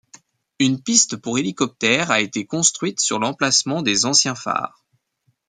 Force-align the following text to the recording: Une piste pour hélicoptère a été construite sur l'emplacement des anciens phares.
Une 0.57 0.81
piste 0.81 1.17
pour 1.17 1.37
hélicoptère 1.37 2.09
a 2.09 2.21
été 2.21 2.47
construite 2.47 2.99
sur 2.99 3.19
l'emplacement 3.19 3.83
des 3.83 4.05
anciens 4.05 4.33
phares. 4.33 4.83